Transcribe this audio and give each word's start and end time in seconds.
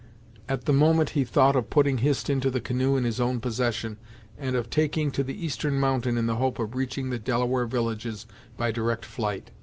At 0.49 0.65
the 0.65 0.73
moment 0.73 1.11
he 1.11 1.23
thought 1.23 1.55
of 1.55 1.69
putting 1.69 1.99
Hist 1.99 2.27
into 2.27 2.49
the 2.49 2.59
canoe 2.59 2.97
in 2.97 3.03
his 3.03 3.19
own 3.19 3.39
possession, 3.39 3.97
and 4.35 4.55
of 4.55 4.71
taking 4.71 5.11
to 5.11 5.23
the 5.23 5.45
eastern 5.45 5.75
mountain 5.79 6.17
in 6.17 6.25
the 6.25 6.37
hope 6.37 6.57
of 6.57 6.73
reaching 6.73 7.11
the 7.11 7.19
Delaware 7.19 7.67
villages 7.67 8.25
by 8.57 8.71
direct 8.71 9.05
flight. 9.05 9.51